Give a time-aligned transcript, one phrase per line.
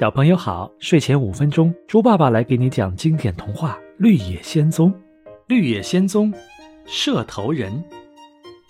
[0.00, 4.90] 小朋友好，睡前五分钟，猪爸爸来给你讲经典童话《绿野仙踪》。
[5.46, 6.32] 绿野仙踪，
[6.86, 7.84] 射头人。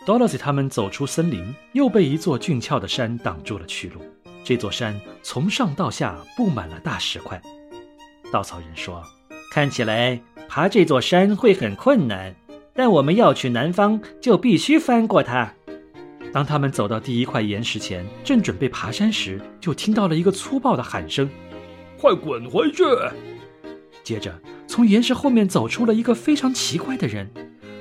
[0.04, 4.00] Dorothy 他们走出森林，又被一座俊俏的山挡住了去路。
[4.43, 7.41] 这座山从上到下布满了大石块。
[8.32, 9.02] 稻草人说
[9.52, 12.34] ：“看起来爬这座山会很困难，
[12.75, 15.54] 但我们要去南方，就必须翻过它。”
[16.33, 21.29] 当他们走到第一块岩石前，正准备爬山时，就听到了一个粗暴的喊声
[22.00, 22.82] ：“快滚回去！”
[24.03, 27.31] 接着，从岩石后面走出了一个非常奇怪的人。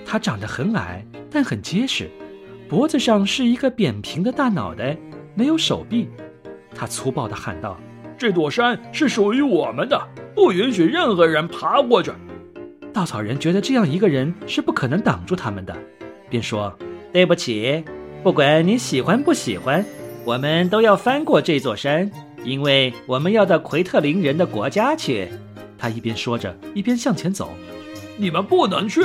[0.06, 2.09] 他长得很矮，但很结实，
[2.68, 4.98] 脖子上是一个扁平的大脑袋，
[5.34, 6.09] 没有手臂。
[6.76, 7.80] 他粗暴地喊道
[8.20, 9.98] ：“这座山是属于我们的，
[10.36, 12.12] 不允许任何人爬过去。”
[12.92, 15.73] 稻草人觉得这样一个人是不可能挡住他们的，
[16.30, 16.78] 便说
[17.14, 17.81] ：“对不起。”
[18.23, 19.84] 不管你喜欢不喜欢，
[20.23, 22.09] 我们都要翻过这座山，
[22.44, 25.27] 因为我们要到奎特林人的国家去。
[25.75, 27.52] 他一边说着，一边向前走。
[28.17, 29.02] 你们不能去！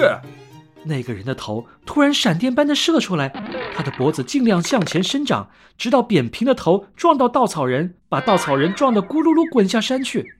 [0.84, 3.32] 那个人的头突然闪电般的射出来，
[3.74, 10.30] 他的脖子尽量向前伸长，直到扁平的头撞到稻草人，把稻草人撞得咕噜噜滚下山去。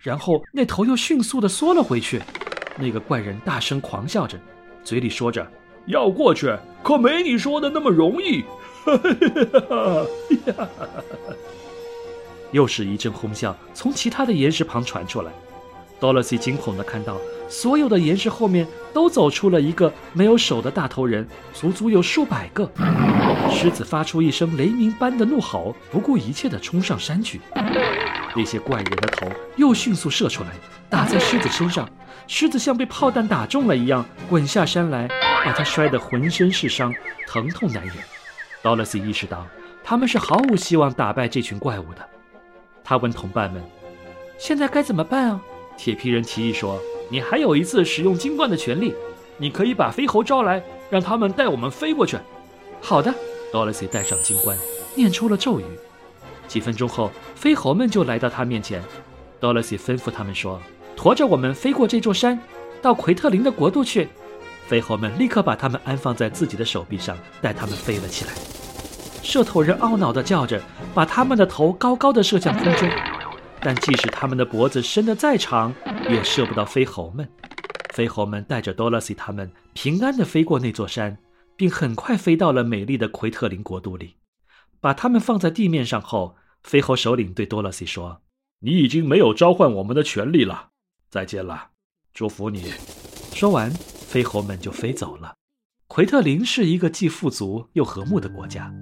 [0.00, 2.20] 然后那头又迅速的缩了回去。
[2.76, 4.38] 那个怪人大声狂笑着，
[4.84, 5.50] 嘴里说着。
[5.88, 8.44] 要过去可没你说的那么容易。
[12.52, 15.32] 又是一阵哄笑从其他的岩石旁传出来。
[16.00, 17.16] Dorothy 惊恐地看到，
[17.48, 22.70] 所有的岩石后面都走出了一个没有手的大头人，足足有数百个。
[23.50, 27.40] 狮子发出一声雷鸣般的怒吼，不顾一切地冲上山去。
[28.36, 30.50] 那些怪人的头又迅速射出来，
[30.88, 31.88] 打在狮子身上。
[32.28, 35.08] 狮子像被炮弹打中了一样，滚下山来。
[35.48, 36.94] 把他摔得浑身是伤，
[37.26, 37.94] 疼痛难忍。
[38.62, 39.46] Dorothy 意识到
[39.82, 42.06] 他们是毫无希望打败这群怪物的。
[42.84, 43.62] 他问同伴们
[44.36, 45.40] ：“现在该怎么办啊？”
[45.78, 48.94] 铁皮人提议说：“你还有一次使用金冠的权利，
[49.38, 52.18] 你可以把飞猴招来，让他们带我们飞过去。”
[52.82, 53.14] 好的
[53.50, 54.54] ，Dorothy 戴上金冠，
[54.94, 55.64] 念出了咒语。
[56.46, 58.82] 几分钟后，飞猴们就来到他面前。
[59.40, 60.60] Dorothy 吩咐他们说
[60.94, 62.38] ：“驮着我们飞过这座山，
[62.82, 64.08] 到奎特林的国度去。”
[64.68, 68.32] 飞猴们立刻把它们安放在自己的手臂上，带它们飞了起来。
[69.22, 70.60] 射头人懊恼地叫着，
[70.94, 72.86] 把他们的头高高的射向空中。
[73.60, 75.74] 但即使他们的脖子伸得再长，
[76.10, 77.26] 也射不到飞猴们。
[77.94, 81.16] 飞猴们带着多萝西他们平安地飞过那座山，
[81.56, 84.16] 并很快飞到了美丽的奎特林国度里。
[84.80, 88.20] 把他们放在地面上后，飞猴首领对多萝西说
[88.60, 90.68] ：“你已经没有召唤我们的权利了，
[91.10, 91.68] 再见了，
[92.12, 92.70] 祝福你。”
[93.32, 93.72] 说完。
[94.08, 95.34] 飞猴们就飞走了。
[95.86, 98.74] 奎特林是一个既富足又和睦的国家，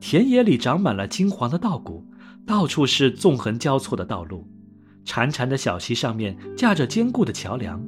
[0.00, 2.02] 田野里长满了金黄的稻谷，
[2.46, 4.48] 到处是纵横交错的道路，
[5.04, 7.78] 潺潺的小溪上面架着坚固的桥梁，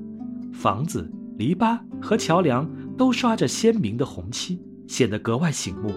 [0.53, 5.95] 房子、篱笆和桥梁都刷着鲜明的红漆，显得格外醒目。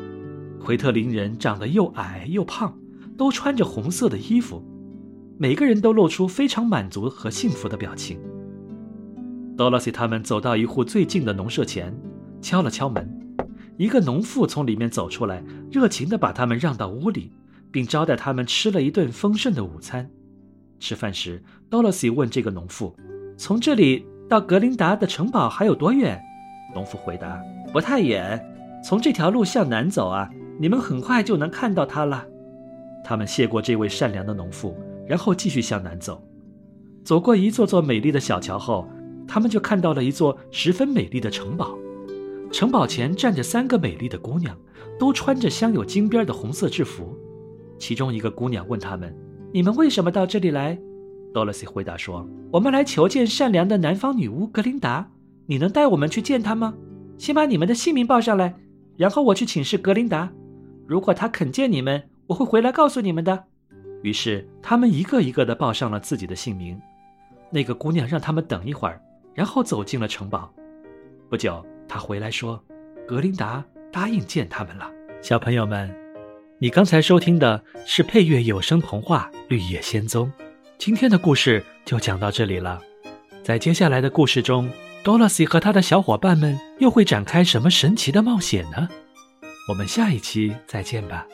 [0.61, 2.73] 奎特林人长得又矮又胖，
[3.17, 4.63] 都穿着红色的衣服，
[5.37, 8.17] 每个人都露出非常满足和幸福的表情。
[9.57, 11.95] Dorothy 他们走到一户最近的农舍前，
[12.41, 13.09] 敲了敲门。
[13.77, 17.31] 一个农妇从里面走出来，热情地把他们让到屋里，
[17.71, 20.09] 并招待他们吃了一顿丰盛的午餐。
[20.79, 22.95] 吃饭时，Dorothy 问这个农妇
[23.37, 26.21] ：“从这里到格林达的城堡还有多远？”
[26.75, 27.41] 农妇回答
[27.71, 28.45] ：“不太远，
[28.83, 30.29] 从这条路向南走啊，
[30.59, 32.25] 你们很快就能看到它了。”
[33.05, 34.75] 他们谢过这位善良的农妇，
[35.07, 36.21] 然后继续向南走。
[37.05, 38.87] 走过一座座美丽的小桥后，
[39.27, 41.77] 他们就看到了一座十分美丽的城堡，
[42.51, 44.57] 城堡前站着三个美丽的姑娘，
[44.99, 47.17] 都穿着镶有金边的红色制服。
[47.77, 49.13] 其中一个姑娘问他们
[49.51, 50.79] ：“你们为什么到这里来？”
[51.33, 55.11] 多萝西回答说：“我们来求见善良的南方女巫格林达，
[55.47, 56.73] 你能带我们去见她吗？
[57.17, 58.55] 先把你们的姓名报上来，
[58.95, 60.31] 然后我去请示格林达。
[60.87, 63.43] 如果她肯见你们，我会回来告诉你们的。”
[64.01, 66.79] 于是他们一个一个地报上了自己的姓名。
[67.51, 69.01] 那个姑娘让他们等一会儿。
[69.35, 70.51] 然后走进了城堡。
[71.29, 72.59] 不久，他回来说
[73.07, 74.89] ：“格林达答应见他们了。”
[75.21, 75.93] 小朋友们，
[76.57, 80.27] 你刚才收听的是配乐有声童话《绿野仙踪》。
[80.77, 82.81] 今天的故事就讲到这里了。
[83.43, 84.69] 在接下来的故事中
[85.03, 88.87] ，Dorothy 和他的小伙伴们又会展开什么神奇的冒险呢？
[89.69, 91.27] 我们下一期再见吧。